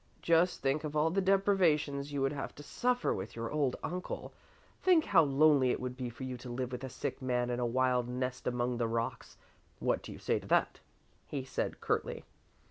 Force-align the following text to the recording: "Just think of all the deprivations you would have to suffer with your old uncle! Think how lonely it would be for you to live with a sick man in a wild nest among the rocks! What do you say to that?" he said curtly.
"Just 0.23 0.63
think 0.63 0.83
of 0.83 0.95
all 0.95 1.11
the 1.11 1.21
deprivations 1.21 2.11
you 2.11 2.23
would 2.23 2.33
have 2.33 2.55
to 2.55 2.63
suffer 2.63 3.13
with 3.13 3.35
your 3.35 3.51
old 3.51 3.75
uncle! 3.83 4.33
Think 4.81 5.05
how 5.05 5.21
lonely 5.21 5.69
it 5.69 5.79
would 5.79 5.95
be 5.95 6.09
for 6.09 6.23
you 6.23 6.37
to 6.37 6.49
live 6.49 6.71
with 6.71 6.83
a 6.83 6.89
sick 6.89 7.21
man 7.21 7.51
in 7.51 7.59
a 7.59 7.67
wild 7.67 8.09
nest 8.09 8.47
among 8.47 8.77
the 8.77 8.87
rocks! 8.87 9.37
What 9.77 10.01
do 10.01 10.11
you 10.11 10.17
say 10.17 10.39
to 10.39 10.47
that?" 10.47 10.79
he 11.27 11.43
said 11.43 11.81
curtly. 11.81 12.25